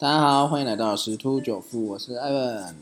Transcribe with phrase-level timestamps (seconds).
[0.00, 2.54] 大家好，欢迎来到十突九富，我是艾文。
[2.56, 2.74] 然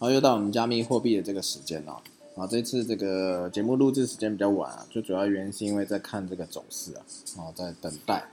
[0.00, 2.02] 后又到我们加密货币的这个时间了。
[2.34, 7.00] 啊，这次这个节目录制时间比较晚啊，最主要原因是因为在看这个走势啊，
[7.38, 8.24] 啊，在等待。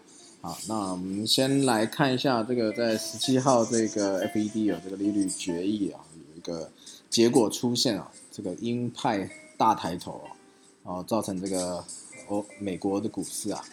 [0.41, 6.67] 好，那我们先来看一下这个在十七号这个 FED 有这个利率决议啊，有一个
[7.12, 10.33] 结果出现啊，这个鹰派大抬头啊，
[10.83, 11.85] 然后造成这个
[12.28, 13.63] 哦美国的股市啊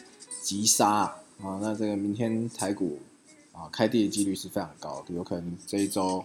[0.43, 0.91] 急杀，
[1.41, 2.99] 啊，那这个明天台股。
[3.59, 6.25] 啊，开地的几率是非常高，有可能这一周，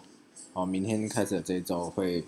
[0.53, 2.23] 哦，明天开始的这一周会，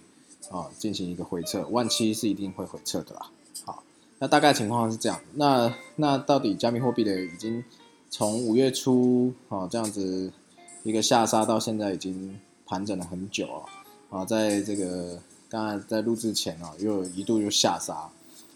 [0.49, 3.29] 啊，进行一个回撤，万七是一定会回撤的啦。
[3.63, 3.83] 好，
[4.17, 7.63] 那大概情况是这样，那那到底加密货币的已经
[8.09, 10.33] 从五月初，啊，这样子
[10.81, 13.69] 一个下杀到现在已经盘整了很久啊，
[14.09, 18.09] 啊，在这个刚才在录制前啊，又一度又下杀，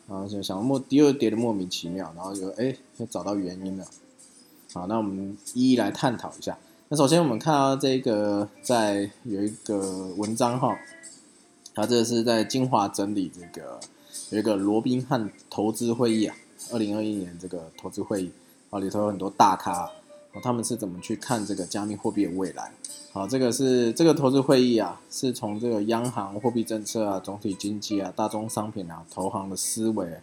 [0.07, 3.85] 然后就想莫第二跌的莫名其妙，然后就哎，又找到原因了。
[4.72, 6.55] 好，那我们一一来探讨一下。
[6.90, 10.77] 那首先我们看到这个，在有一个文章哈，
[11.74, 13.80] 它这是在精华整理这个
[14.30, 16.35] 有一个罗宾汉投资会议啊，
[16.71, 18.32] 二零二一年这个投资会议
[18.70, 19.90] 啊里头有很多大咖，
[20.43, 22.71] 他们是怎么去看这个加密货币的未来？
[23.12, 30.20] 好，这个是这个投资会议啊，是从这个央行货币政策啊、总体经济啊、大宗商品啊、投行的思维。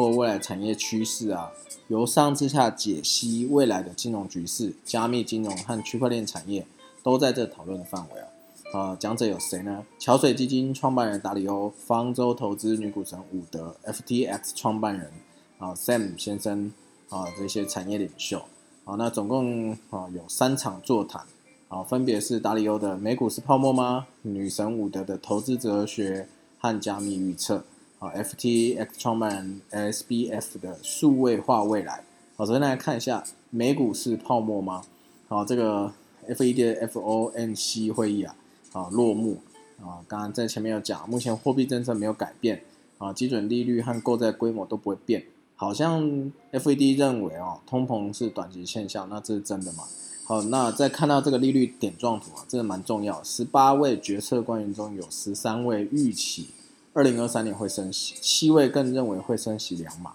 [0.00, 1.52] 或未来产业趋势啊，
[1.88, 6.66] 由上至下解析未来的金融局势、加密金融和区块链产业，
[7.02, 8.26] 都在这讨论的范围啊。
[8.72, 9.84] 啊，讲者有谁呢？
[9.98, 15.10] 桥水基金创办人达里欧，方舟投资女股神伍德，FTX 创办人
[15.58, 16.72] 啊 Sam 先生
[17.10, 18.38] 啊，这些产业领袖
[18.86, 21.22] 啊，那总共啊有三场座谈
[21.68, 24.06] 啊，分别是达里欧的美股是泡沫吗？
[24.22, 26.26] 女神伍德的投资哲学
[26.58, 27.64] 和加密预测。
[28.00, 32.02] 啊，FTX 创办人 SBF 的数位化未来。
[32.34, 34.82] 好，首先来看一下美股是泡沫吗？
[35.28, 35.92] 好，这个
[36.26, 38.34] FED 的 FOMC 会议啊，
[38.72, 39.40] 啊落幕
[39.82, 40.00] 啊。
[40.08, 42.62] 刚刚在前面有讲，目前货币政策没有改变
[42.96, 45.22] 啊，基准利率和购债规模都不会变。
[45.54, 49.84] 好像 FED 认为哦，通膨是短期现象，那这是真的吗？
[50.24, 53.22] 好，那再看到这个利率点状图啊，这个蛮重要。
[53.22, 56.48] 十八位决策官员中有十三位预期。
[56.92, 60.14] 二零二三年会升息，七位更认为会升息两码，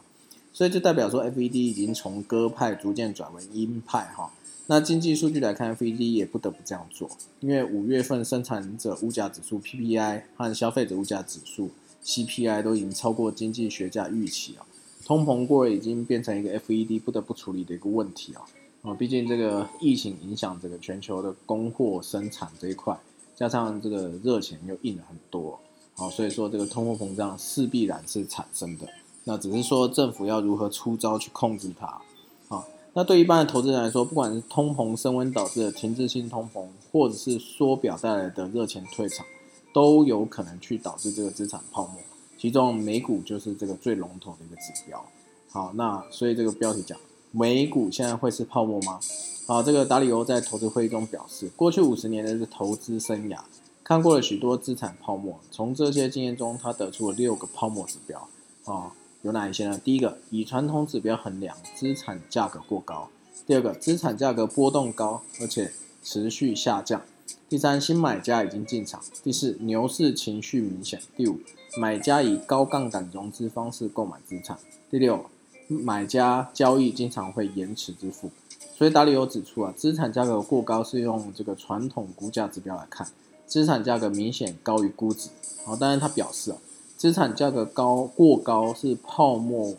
[0.51, 4.31] 所以就代表说 FED 已经从鸽派逐渐转为鹰派哈。
[4.67, 7.09] 那经济数据来看，FED 也不得不这样做，
[7.39, 11.69] 因为五月份生产者物价指数 PPI 和消费者物价指数
[12.03, 14.65] CPI 都已经超过经济学家预期啊，
[15.05, 18.41] 通膨过已经变成一个 FED 不得不处理的一个问题啊
[18.81, 22.99] 啊，毕竟这个疫情影响这个全球的供货生产这一块，
[23.35, 25.59] 加上这个热钱又印了很多。
[25.97, 28.85] 好，所以说这个通货膨胀势必然是产生的，
[29.23, 32.01] 那只是说政府要如何出招去控制它。
[32.49, 39.25] 好，那对一般的投资人来说，不管是通膨升温导致的停滞性通膨，或者是缩表带来的热钱退场，
[39.73, 41.95] 都有可能去导致这个资产泡沫。
[42.37, 45.01] 其中美股就是这个最龙头的一个指标。
[45.49, 46.99] 好，那所以这个标题讲
[47.31, 48.99] 美股现在会是泡沫吗？
[49.47, 53.39] 好，这个达里欧在投资会议中表示，过去五十年的投资生涯。
[53.85, 58.27] 看过了许多资产泡沫，从这些经验中，他得出了六个泡沫指标。
[58.63, 58.91] 啊，
[59.21, 59.77] 有哪一些呢？
[59.77, 63.11] 第一个，以传统指标衡量，资产价格过高；
[63.45, 67.01] 第二个，资产价格波动高，而且持续下降；
[67.47, 71.39] 第三，新买家已经进场；第四，牛市情绪明显；第五，
[71.77, 74.57] 买家以高杠杆融资方式购买资产；
[74.89, 75.29] 第六，
[75.67, 78.31] 买家交易经常会延迟支付。
[78.77, 83.07] 所以达里欧指出啊，资产价格过高是用这个传统估价指标来看。
[83.47, 85.29] 资产价格明显高于估值，
[85.65, 86.57] 好，当然他表示啊，
[86.97, 89.73] 资产价格高过高是泡沫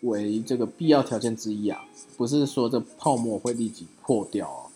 [0.00, 1.84] 为这个必要条件之一啊，
[2.16, 4.66] 不是说这泡沫会立即破掉哦。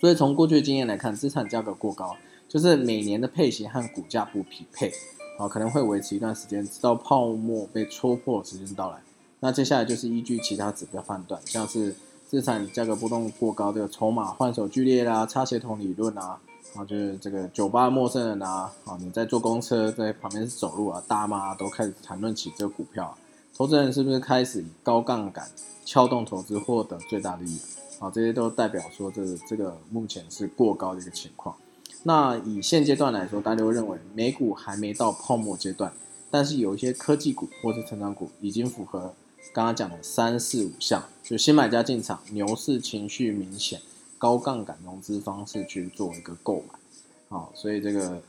[0.00, 2.16] 所以从过去的经验来看，资产价格过高
[2.48, 4.92] 就是每年的配型和股价不匹配，
[5.38, 8.98] 啊，可能会维持一段时间，直到泡沫被戳破时间到来。
[9.40, 11.94] 那接下来就是依据其他指标判断，像是
[12.28, 16.38] 资产价格波动过高，这个筹码换手剧烈啦，差协同理论啊。
[16.76, 23.16] 啊，就是这个酒吧陌生人啊，啊，你在坐公车，在旁边是走路啊，大妈都开始谈论起这个股票，
[23.56, 25.48] 投资人是不是开始以高杠杆
[25.86, 27.58] 撬动投资，获得最大利益？
[27.98, 31.56] 啊，这些都代表说这这个目前是过高的一个情况。
[32.02, 35.90] 那以现阶段来说，大家都认为美股还没到泡沫阶段，
[36.30, 39.14] 但是有一些科技股或是成长股已经符合
[39.52, 43.80] 刚刚讲的三四五项，就新买家进场，牛市情绪明显。
[44.20, 46.74] 高杠杆融资方式去做一个购买，
[47.28, 48.20] 好，所以这个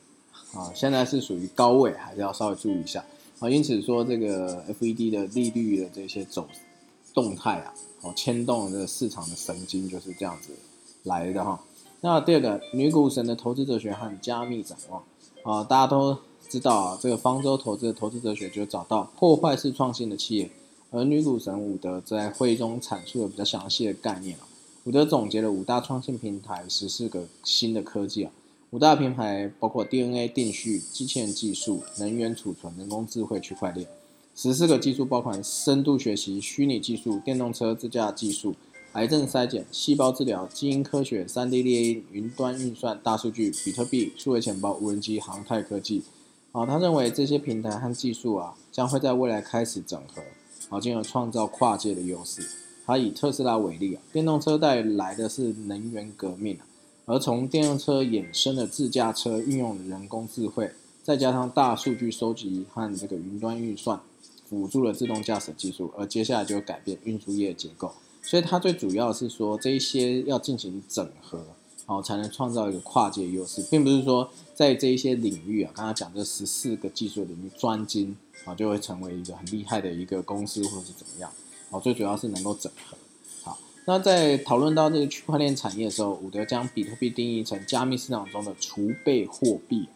[0.54, 3.04] 啊现在是属于高位，还是要稍微注意一下
[3.40, 3.50] 啊。
[3.50, 6.48] 因此说这个 FED 的利率的这些走
[7.12, 10.54] 动态啊，哦牵动了这个市场的神经就是这样子
[11.06, 11.60] 来的哈。
[12.02, 15.04] 那第二个，女股神的投资哲学和加密展望
[15.42, 16.16] 啊，大家都
[16.48, 20.52] 知道啊，这个方舟投资的投资哲学就找到破坏式创新的企业，
[20.92, 24.48] 而女股神伍德在会议中阐述了比较详细的概念啊。
[24.86, 28.32] 伍德总结了五大创新平台，十四个新的科技啊。
[28.72, 33.88] 五大平台包括 DNA 定序、机器人技术、能源储存、人工智慧、区块链。
[34.36, 38.56] 十四个技术包含深度学习、虚拟技术、电动车自驾技术。
[38.94, 46.02] 癌症筛检、细胞治疗、基因科学、3D 列印、云端运算、大数据、比特币、数位钱包、无人机、航太科技。
[46.52, 50.24] 啊，他认为这些平台和技术啊，将会在未来开始整合，
[50.68, 52.46] 啊，进而创造跨界的优势。
[52.86, 56.66] 它以特斯拉为例啊，电动车带来的是能源革命啊，
[57.06, 60.72] 而从电动车衍生的自驾车，运用人工智慧，
[61.04, 64.00] 再加上大数据收集和这个云端运算，
[64.50, 67.92] 辅助了自动驾驶技术，而接下来就改变运输业结构。
[68.22, 71.46] 所以它最主要是说这一些要进行整合，
[71.90, 78.16] 好才能创造一个跨界优势，并不是说在这一些领域啊，刚刚讲这十四个技术领域专精
[78.46, 81.32] 啊，就会成为一个很厉害的一个公司或者是怎么样，
[81.72, 82.96] 好，最主要是能够整合。
[83.42, 89.90] 好，那在讨论到这个区块链产业的时候，伍德将比特币定义成加密市场中的储备货币，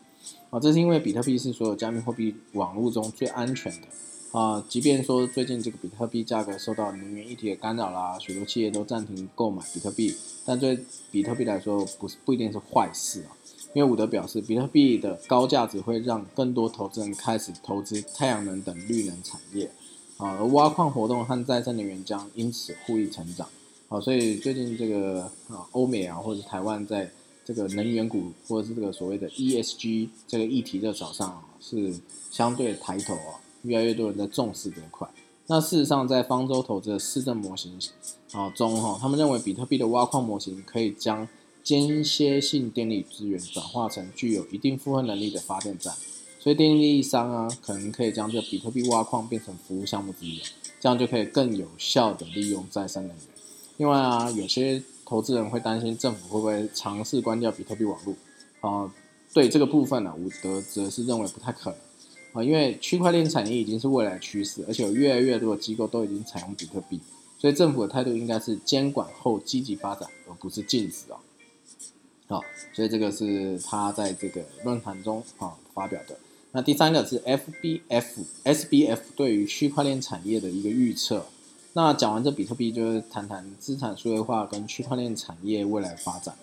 [0.50, 3.88] 啊，这是因为比特币是所有加密货币网络中最安全的。
[4.34, 10.12] 啊，即便说最近这个比特币价格受到能源议题的干扰啦，许多企业都暂停购买比特币，
[10.44, 10.80] 但对
[11.12, 13.38] 比特币来说不是不一定是坏事啊。
[13.76, 19.70] 因为伍德表示，比特币的高价值会让更多投资人开始投资太阳能等绿能产业，
[20.18, 23.48] 啊，而挖矿活动和再生能源将因此互益成长。
[23.88, 27.12] 好，所以最近这个啊，欧美啊，或者是台湾在
[27.46, 31.94] 这个能源股或者是这个所谓的 ESG 这个议题热潮上啊，是
[32.32, 33.43] 相对抬头啊。
[33.64, 35.08] 越来越多人在重视这一块。
[35.48, 37.78] 那事实上，在方舟投资的市政模型
[38.32, 41.28] 啊中哈，他们认为比特币的挖矿模型可以将
[41.62, 45.94] 间歇性电力资源转化成具有一定负荷能力的发电站，
[46.40, 50.40] 所以电力商啊，可能可以将这比特币挖矿变成服务项目之一，
[50.80, 53.26] 这样就可以更有效的利用再生能源。
[53.78, 58.16] 另外啊，有些投资人会担心政府会不会尝试关掉比特币网络
[58.62, 58.94] 啊？
[59.34, 61.80] 对这个部分呢，伍德则是认为不太可能。
[62.34, 67.00] 啊，因为区块链产业已经是未来趋势，而且有越来越多的机构都已经采用比特币，
[67.38, 71.20] 所以政府的态度应该是监管后积极发展，而不是禁止啊。
[72.28, 72.44] 好，
[72.74, 76.18] 所以这个是他在这个论坛中啊发表的。
[76.54, 78.06] 那第三个是 FBF
[78.44, 81.26] SBF 对于区块链产业的一个预测。
[81.74, 86.34] 那讲完这比特币，就是谈谈资产数位化跟区块链产业未来发展。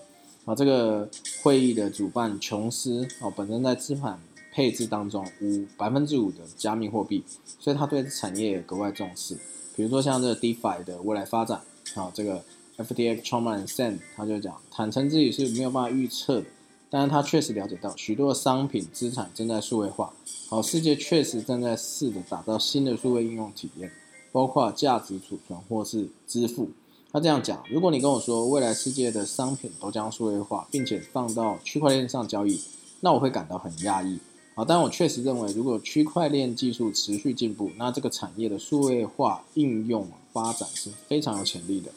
[0.45, 1.09] 啊，这个
[1.43, 4.21] 会议的主办琼斯哦，本身在资产。
[4.53, 7.23] 配置当中五百分之五的加密货币，
[7.59, 9.37] 所以他对产业格外重视。
[9.77, 11.61] 比如说像这个 DeFi 的未来发展，
[11.95, 12.43] 啊，这个
[12.79, 16.47] FTX 创办人 Sam 他就讲，坦诚自己是没有办法预测的，
[16.91, 20.13] 但是他确实了解到许多商品资产正在数位化，
[20.49, 23.91] 好，世界确实正在试着打造新的数位应用体验，
[24.33, 26.71] 包括价值储存或是支付。
[27.13, 32.61] 他这样讲，如果你跟我说未来世界的商品都将数位化，并且放到区块链上交易，
[33.01, 34.19] 那我会感到很压抑。
[34.55, 41.91] 啊，但我确实认为，如果区块链技术持续进步，那这个产业的数位化应用发展是非常有潜力的。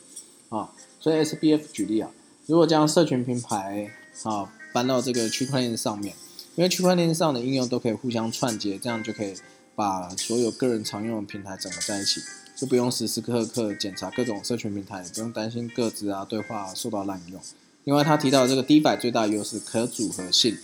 [0.55, 2.11] 啊，所以 SBF 举例啊，
[2.45, 3.91] 如果将社群平台
[4.23, 6.13] 啊搬到这个区块链上面，
[6.55, 9.33] 因为区块链上的应用都可以互相串接，这样就可以
[9.75, 12.21] 把所有个人常用的平台整合在一起，
[12.55, 17.41] 就不用时时刻刻检查各种社群平台，也不用担心各自啊对话受到滥用。
[17.85, 20.55] 另外，他提到这个 D 币最大优势可组合性。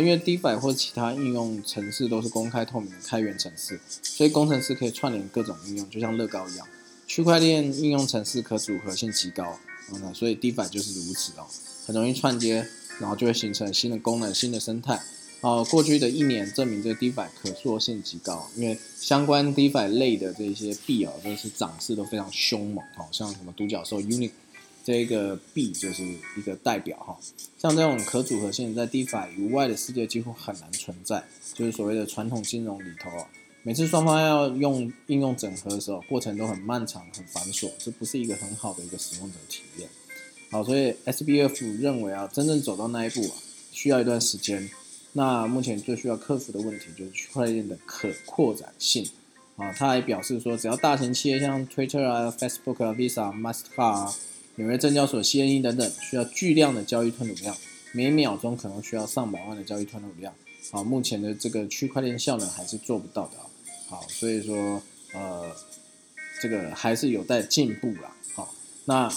[0.00, 6.66] 因为 DeFi 或其他应用程式都是公开透明的开源程式，所以工程师可以串联各种应用，就像乐高一样。
[7.06, 9.58] 区块链应用程式可组合性极高，
[9.92, 11.46] 嗯，所以 DeFi 就是如此哦，
[11.86, 12.66] 很容易串接，
[12.98, 15.00] 然后就会形成新的功能、新的生态。
[15.42, 24.30] 啊，过去的一年证明这个 DeFi 可塑性极高，因为相关 DeFi 类的这些币啊，都是涨势都非常凶猛，哦，像什么独角兽 Uni。
[24.86, 27.18] 这一个币就是一个代表哈，
[27.58, 31.24] 像这种可组合性在 DeFi 以外的世界几乎很难存在，
[31.54, 33.28] 就是所谓的传统金融里头啊，
[33.64, 39.88] 每次双方要用应用整合的时候，过程都很漫长、很繁琐，这不是一个很好的一个使用者体验。
[40.52, 43.34] 好，所以 SBF 认为啊，真正走到那一步啊，
[43.72, 44.70] 需要一段时间。
[45.14, 49.04] 那目前最需要克服的问题就是区块链的可扩展性
[49.56, 49.72] 啊。
[49.72, 54.14] 他还表示说，只要大型企业像 Twitter 啊、Facebook 啊、Visa、Mastercard 啊。
[54.56, 57.54] 纽约证交所、CNE 等等需要巨量的交易吞吐量，
[57.92, 60.34] 每秒钟可能需要上百万的交易吞吐量。
[60.70, 63.36] 好，目前的这个区块链效能还是做不到的。
[63.88, 64.82] 好，所以说
[65.12, 65.54] 呃，
[66.40, 68.16] 这个还是有待进步啦。
[68.34, 68.52] 好，
[68.86, 69.12] 那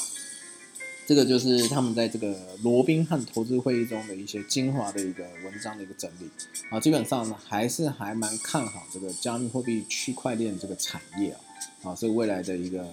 [1.08, 6.30] 这个就是他们在这个罗宾汉投资会议中的一些精华的一个文章的一个整理
[6.70, 11.40] 啊，基本上呢还是还蛮看好这个加密货币区块链这个产业啊，
[11.92, 12.86] 啊是未来的一个，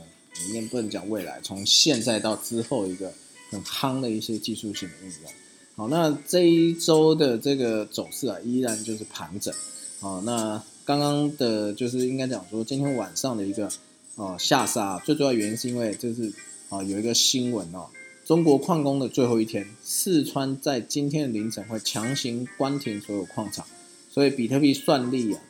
[0.44, 3.12] 里面不能讲未来，从现在到之后一个
[3.50, 5.32] 很夯的一些技术性的应用。
[5.74, 9.52] 好，那这一周的这个走势啊，依然就是盘整。
[10.00, 13.70] 好，那刚刚的就是应该讲说，今天晚上的一个
[14.14, 16.32] 哦下杀，最主要原因是因为就是
[16.68, 17.88] 啊有一个新闻哦。
[18.24, 23.64] 中国矿工的最后一天，四川在今天的凌晨会强行关停所有矿场，
[24.10, 25.40] 所以比特币算力啊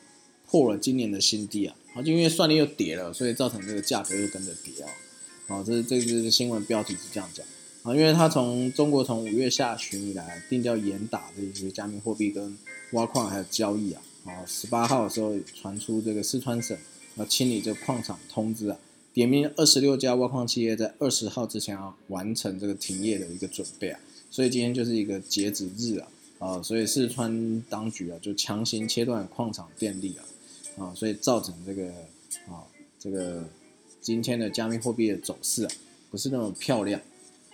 [0.46, 4.90] 破了今年的新低啊，啊，就因为算力又跌了，所以造成这个价格又跟着跌啊，
[5.48, 7.44] 好，这这个新闻标题是这样讲。
[7.82, 12.58] 啊，因为它从中国从五月下旬以来定调严打这些加密货币跟
[12.92, 16.76] 挖矿还有交易啊，啊，十八号的时候传出这个四川省
[17.14, 18.76] 要清理这个矿场通知啊。
[19.14, 23.98] 点名二十六家挖矿企业在二十号之前要完成这个停业的一个准备啊，
[24.30, 30.24] 所以今天就是一个截止日啊，啊，所以四川当局啊就强行切断矿场电力啊，
[30.78, 31.88] 啊，所以造成这个
[32.48, 32.64] 啊
[32.98, 33.44] 这个
[34.00, 35.70] 今天的加密货币的走势啊
[36.10, 37.00] 不是那么漂亮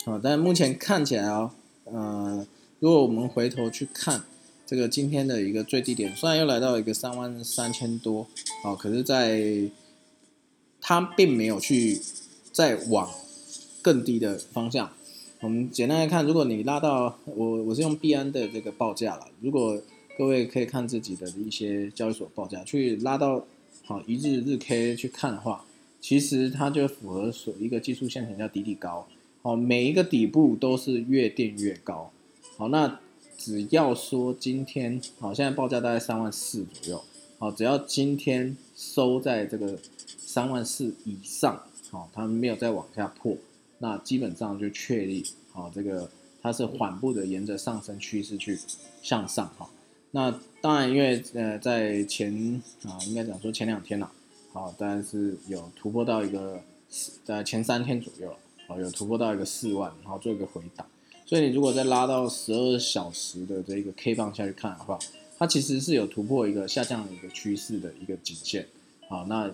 [0.05, 2.47] 啊，但目前看起来啊，呃，
[2.81, 4.25] 如果我们回头去看
[4.67, 8.27] 这个今天的一个最低点，虽然又来到一个三万三千多
[8.65, 9.71] 啊，可是，在
[10.81, 12.01] 它并没有去
[12.53, 13.11] 再往
[13.83, 14.91] 更低的方向。
[15.41, 19.29] 我们简单来看，如果你拉到我我是用币安的这个报价了。
[19.41, 19.81] 如果
[20.17, 23.47] 各位可以看自己的一些交易所报价，去拉到
[23.85, 25.65] 好一日日 K 去看的话，
[26.01, 29.07] 其实它就符合所一个技术线型叫底底高。
[29.43, 32.13] 好，每一个底部都是越垫越高。
[32.57, 33.01] 好，那
[33.37, 37.05] 只要说今天好，现在报价大概三万四左右。
[37.39, 39.79] 好，只要今天收在这个。
[40.25, 43.37] 三万四以上，好，它没有再往下破，
[43.81, 48.59] 那基本上就确立，好，这个它是缓步的沿着上升趋势去
[49.03, 49.69] 向上，哈。
[50.13, 54.11] 那当然，因为呃，在前啊，应该讲说前两天了，
[54.53, 56.63] 好，当然是有突破到一个
[57.25, 58.35] 在前三天左右，
[58.69, 60.87] 啊，有突破到一个四万，然后做一个回档，
[61.27, 64.99] 所以你如果再拉到十二小时的这个 K 棒下去看的话，
[65.39, 68.69] 它其实是有突破一个下降的一个趋势的一个颈线，
[69.09, 69.53] 好，那。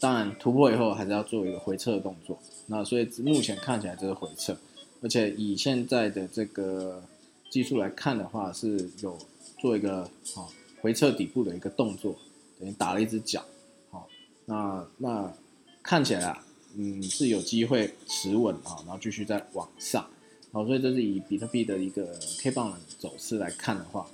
[0.00, 4.56] 当然突破以后还是要做一个回撤的动作，那所以目前看起来这是回撤，
[5.00, 7.00] 而且以现在的这个
[7.48, 9.16] 技术来看的话，是有
[9.62, 10.02] 做一个
[10.34, 10.44] 啊
[10.80, 12.16] 回撤底部的一个动作，
[12.58, 13.44] 等于打了一只脚，
[13.90, 14.08] 好，
[14.46, 15.32] 那那
[15.84, 16.44] 看起来啊，
[16.76, 20.04] 嗯是有机会持稳啊，然后继续再往上，
[20.50, 24.08] 好，所以这是以比特币的一个 K 棒的走势来看的话，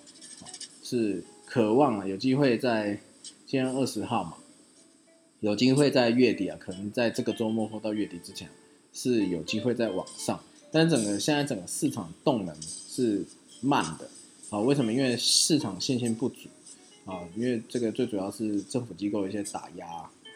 [0.83, 3.01] 是渴望啊有机会在
[3.47, 4.35] 今天二十号嘛。
[5.41, 8.51] 有机会在月底啊，可能在这个周末或到月底之前，
[8.93, 10.41] 是有机会在往上。
[10.73, 13.25] 但整个现在整个市场动能是
[13.61, 14.11] 慢的，
[14.51, 14.93] 啊，为什么？
[14.93, 16.49] 因为市场信心不足，
[17.05, 19.87] 啊，因为这个最主要是政府机构一些打压，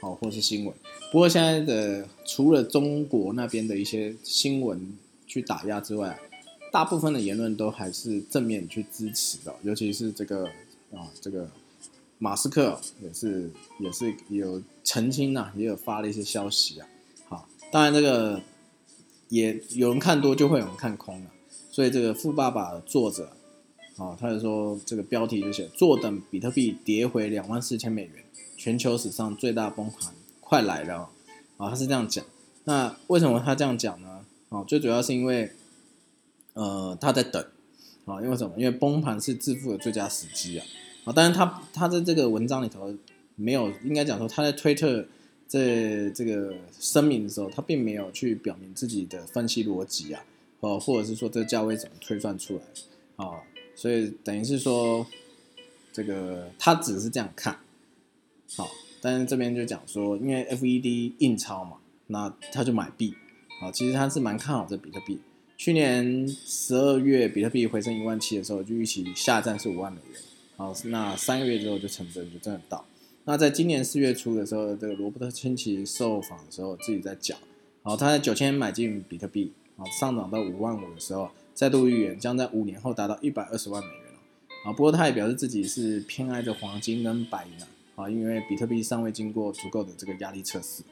[0.01, 0.75] 好，或是新闻。
[1.11, 6.19] 不过现在的除了中国那边的一些新闻去打压之外，
[6.71, 10.47] 大部分的言论都还是正面去支持的，尤其是这个
[10.93, 11.49] 啊，这个。
[12.19, 13.51] 马斯克也是
[13.81, 16.87] 也是有澄清呐，也有发了一些消息啊。
[17.29, 18.41] 好，当然这个
[19.29, 21.31] 也有人看多，就会有人看空了。
[21.73, 23.37] 所以这个富爸爸的作者
[23.97, 28.25] 啊，他就说这个标题就写“坐等比特币跌回两万四千美元，
[28.57, 31.11] 全球史上最大崩盘快来了”。
[31.59, 32.25] 啊，他是这样讲。
[32.65, 34.25] 那为什么他这样讲呢？
[34.49, 35.51] 啊，最主要是因为
[36.55, 37.45] 呃他在等
[38.05, 38.55] 啊，因为什么？
[38.57, 40.67] 因为崩盘是致富的最佳时机啊。
[41.05, 42.95] 啊，当然他他在这个文章里头
[43.37, 45.05] 没有，应该讲说他在推特
[45.49, 50.25] 这这个声明的时候，他并没有去表明自己的分析逻辑啊，
[50.61, 52.63] 哦，或者是说这价位怎么推算出来
[53.17, 53.41] 啊，
[53.83, 55.05] 所以等于是说
[55.93, 57.59] 这个他只是这样看，
[58.55, 58.71] 好，
[59.01, 63.13] 但是这边就讲说，因为 FED 印钞嘛，那他就买币，
[63.61, 65.19] 啊，其实他是蛮看好这比特币，
[65.57, 70.21] 去年十二月比特币回升一万七的时候，就预期下站是五万美元。
[70.57, 72.85] 好，那三个月之后就成真，就真的到。
[73.25, 77.37] 那在今年四月初的时候，这个罗伯特清崎受访的时候，自己在讲，
[77.83, 83.99] 好，他在九千买进比特币，好，上涨到五万五的时候，再度预言将在五年后达到一百二十万美元。
[84.65, 87.53] 啊，不过他也表示自己是偏爱着黄金跟白银
[87.97, 90.83] 啊，因为比特币尚未经过足够的这个压力测试。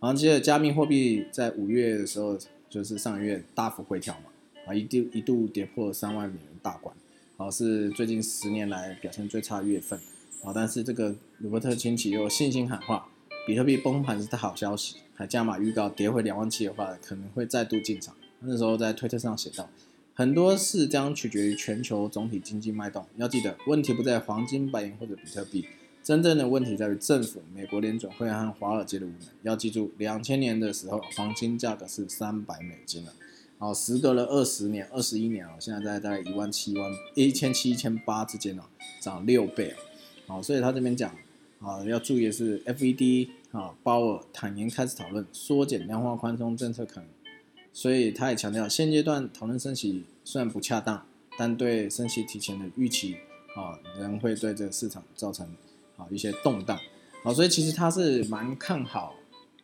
[0.00, 2.36] 然后接着加密货币在五月的时候，
[2.68, 4.30] 就是上个月大幅回调嘛，
[4.66, 6.94] 啊，一度一度跌破三万美元大关。
[7.36, 9.98] 啊是最近十年来表现最差的月份，
[10.42, 13.08] 啊，但是这个鲁伯特清崎又信心喊话，
[13.46, 19.70] 比特币崩盘是好消息，还加码预告跌回两万七的话可能会再度进场，那时候在推特上写道，
[20.20, 23.06] 很多事将取决于全球总体经济脉动。
[23.16, 25.64] 要记得，问题不在黄金、白银或者比特币，
[26.02, 29.28] 真正的问题在于政府、美国联准会和华尔街的无能。
[29.44, 33.14] 要记住，两千年的时候，黄金价格是三百美金了。
[33.56, 38.64] 好，时隔了二十年、二十一年啊，现在在大概一万七万一千七一千八之间哦，
[39.00, 39.78] 涨六倍啊。
[40.26, 41.10] 好，所以他这边讲
[41.60, 47.08] 啊，要注意的是，FED 啊，鲍尔坦言开始讨论缩减量化宽松政策可能，
[47.72, 51.06] 所以他也强调，现阶段讨论升息虽然不恰当，
[51.38, 53.16] 但对升息提前的预期
[53.54, 55.46] 啊，仍会对这个市场造成
[55.96, 56.78] 啊一些动荡。
[57.22, 59.14] 好，所以其实他是蛮看好，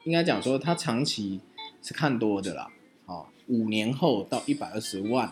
[0.04, 1.40] 应该讲说他长期
[1.82, 2.70] 是看多的啦。
[3.04, 3.30] 好。
[3.48, 5.30] 五年后到一百二十万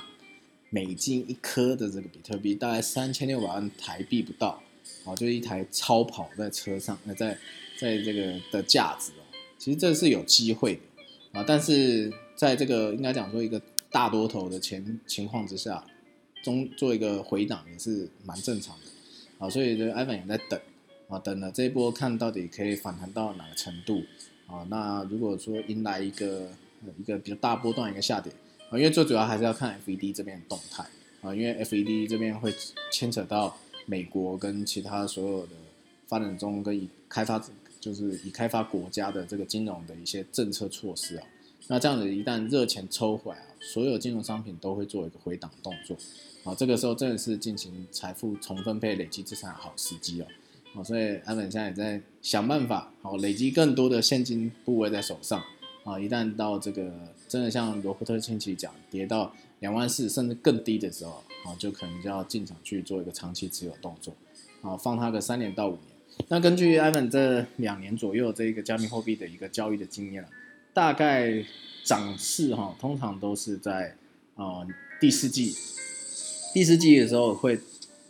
[0.71, 4.63] 美金一颗的这个比特币，大概三千六百万台币不到，
[5.05, 7.37] 啊，就是一台超跑在车上，那在
[7.77, 9.27] 在这个的价值哦，
[9.59, 13.61] 其实这是有机会的啊，但是在这个应该讲说一个
[13.91, 15.85] 大多头的前情况之下，
[16.43, 18.87] 中做一个回档也是蛮正常的。
[19.39, 20.61] 啊，所以这个 iPhone 也在等。
[21.09, 24.03] 啊，等了这一波看到底可以反弹到哪个程度
[24.47, 26.49] 啊，那如果说迎来一个。
[26.99, 28.31] 一个比较大波段一个下跌
[28.69, 30.85] 啊，因为最主要还是要看 FED 这边的动态
[31.23, 32.55] 啊，因为 FED 这边会
[32.93, 35.53] 牵扯到美国跟其他所有的
[36.07, 37.43] 发展中跟已开发
[37.81, 41.27] 就是已开发国家的这个金融的一些政策措施啊，
[41.69, 45.97] 那这样子一旦热钱抽回来啊，所有金融商品都会做一个回档动作
[46.45, 50.27] 啊，这个时候真的是进行财富重分配、累积资产的好时机哦，
[50.75, 55.43] 啊，所以安本现在也在想办法好累积更多的现金部位在手上。
[55.85, 56.91] 啊，一旦到这个
[57.29, 64.15] 真的像罗伯特清崎讲，跌到两万四甚至更低的时候，啊，就可能就要进场去做一个长期持有动作，
[64.63, 66.27] 啊，放它个三年到五年。
[66.29, 70.27] 那根据 Ivan 这两年左右这个加密货币的一个交易的经验，
[70.75, 71.45] 大概
[71.85, 73.97] 涨势哈，通常都是在
[74.35, 74.67] 啊
[75.01, 75.55] 第四季，
[76.53, 77.59] 第四季的时候会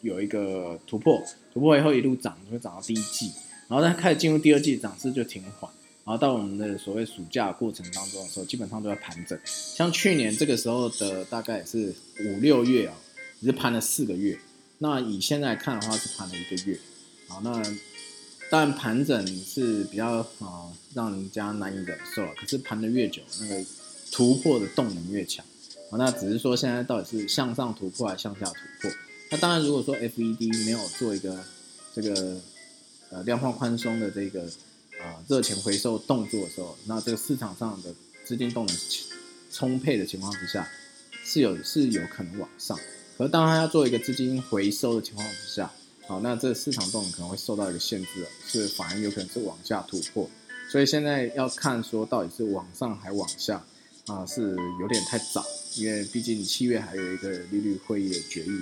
[0.00, 3.30] 有一个突破，突破以后一路涨，就会涨到第一季，
[3.68, 5.70] 然后再开始进入第二季，涨势就停缓。
[6.06, 9.38] 然后到我们的所谓暑假过程当中的时候，基本上都在盘整。
[9.44, 11.94] 像去年这个时候的大概是
[12.26, 12.94] 五六月啊，
[13.40, 14.38] 只是盘了四个月。
[14.78, 16.78] 那以现在看的话，是盘了一个月。
[17.26, 17.62] 好，那
[18.56, 22.24] 但盘整是比较啊让人家难以忍受。
[22.36, 23.64] 可是盘的越久，那个
[24.12, 25.44] 突破的动能越强。
[25.90, 28.90] 啊，那只是说现在到底是向上突破还是向下突破？
[29.30, 31.44] 那当然，如果说 FED 没有做一个
[31.92, 32.40] 这个
[33.10, 34.48] 呃量化宽松的这个。
[35.02, 37.92] 啊，热钱回收动作的时候，那这个市场上的
[38.24, 38.76] 资金动能
[39.50, 40.66] 充沛的情况之下，
[41.24, 42.78] 是有是有可能往上。
[43.18, 45.70] 可是当它要做一个资金回收的情况之下，
[46.06, 50.28] 好，那这市场动能可能会受到一个限制了，是反而有可能是往下突破。
[50.70, 53.64] 所以现在要看说到底是往上还往下
[54.06, 55.44] 啊，是有点太早，
[55.76, 58.60] 因为毕竟七月还有一个利率会议的决议。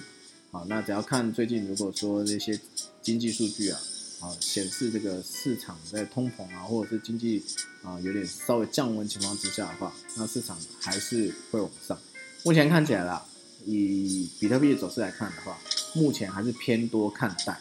[0.50, 2.58] 好，那只要看最近如果说这些
[3.02, 3.80] 经济数据啊。
[4.22, 7.42] 啊，显示这个市场在通膨啊，或者是经济
[7.82, 11.98] 啊有点稍微降温情况之下的话，那市场还是会往上。
[12.44, 13.26] 目前看起来啦，
[13.66, 15.58] 以比特币的走势来看的话，
[15.94, 17.60] 目前还是偏多看待。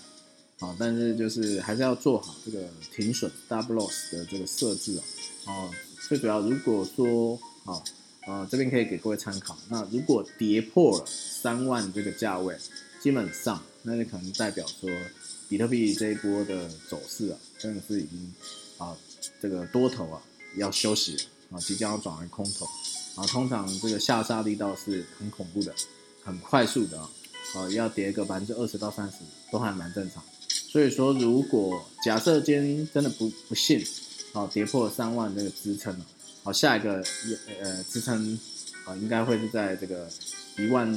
[0.60, 5.02] 啊，但是就是还是要做好这个停损 double loss 的这个设置哦。
[5.48, 5.72] 哦，
[6.08, 7.82] 最主要如果说啊，
[8.28, 9.58] 呃，这边可以给各位参考。
[9.70, 12.56] 那如果跌破了三万这个价位，
[13.02, 14.90] 基本上那就可能代表说。
[15.50, 18.34] 比特币这一波的走势啊，真的是已经
[18.78, 18.96] 啊，
[19.42, 20.22] 这个多头啊
[20.56, 22.66] 要休息了啊，即将要转为空头
[23.18, 23.28] 啊。
[23.28, 25.76] 通常这个下杀力道是很恐怖的，
[26.24, 27.10] 很快速的啊，
[27.56, 29.18] 啊要跌个百分之二十到三十
[29.52, 30.24] 都还蛮正常。
[30.48, 33.84] 所以说，如果假设今天真的不不幸
[34.34, 36.06] 啊跌破三万这个支撑了，
[36.44, 37.04] 好下一个
[37.62, 38.40] 呃支撑
[38.86, 40.10] 啊应该会是在这个
[40.58, 40.94] 一万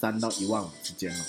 [0.00, 1.24] 三到一万五之间了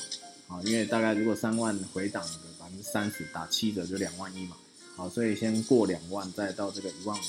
[0.48, 2.24] 啊，因为大概如果三万回档。
[2.58, 4.58] 百分之三十打七折就两万一嘛，
[4.96, 7.22] 好，所以先过两万，再到这个一万五、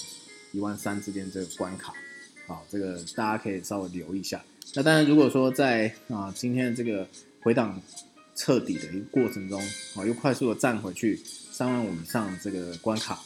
[0.53, 1.93] 一万三之间这个关卡，
[2.47, 4.43] 好，这个大家可以稍微留意一下。
[4.75, 7.07] 那当然，如果说在啊今天的这个
[7.41, 7.81] 回档
[8.35, 9.61] 彻底的一个过程中，
[9.95, 13.23] 啊又快速的站回去三万五以上这个关卡，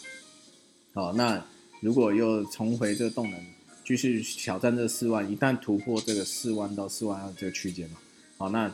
[0.93, 1.45] 好，那
[1.81, 3.41] 如果又重回这个动能，
[3.85, 7.97] 继续挑战这四万，一旦突破这个四万到四万二这个区间嘛，
[8.37, 8.73] 好，那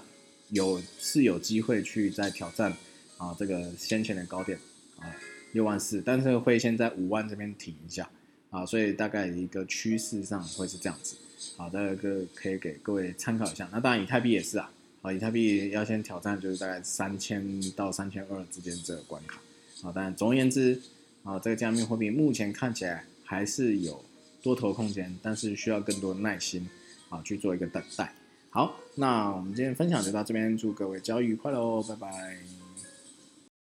[0.51, 2.73] 有是有机会去再挑战。
[3.19, 4.59] 啊，这个先前的高点
[4.99, 5.09] 啊，
[5.53, 8.07] 六万四，但是会先在五万这边停一下
[8.51, 11.17] 啊，所以大概一个趋势上会是这样子。
[11.57, 13.69] 好的，个可以给各位参考一下。
[13.73, 14.71] 那当然，以太币也是啊，
[15.03, 19.41] 好，以太币要先挑战就是大概三千到三千二之间这个关卡。
[19.83, 20.81] 啊，当然，总而言之，
[21.23, 24.05] 啊，这个加密货币目前看起来还是有
[24.43, 26.69] 多头空间，但是需要更多耐心。
[27.09, 28.13] 啊去做一个等待。
[28.51, 32.56] 好，那我们今天分享就到这边，祝各位交易愉快喽，拜拜。